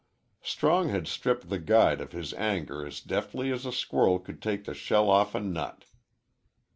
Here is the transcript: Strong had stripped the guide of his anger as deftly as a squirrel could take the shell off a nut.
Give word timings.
Strong 0.41 0.89
had 0.89 1.05
stripped 1.07 1.49
the 1.49 1.59
guide 1.59 2.01
of 2.01 2.11
his 2.11 2.33
anger 2.33 2.83
as 2.83 3.01
deftly 3.01 3.51
as 3.51 3.67
a 3.67 3.71
squirrel 3.71 4.17
could 4.17 4.41
take 4.41 4.63
the 4.65 4.73
shell 4.73 5.11
off 5.11 5.35
a 5.35 5.39
nut. 5.39 5.85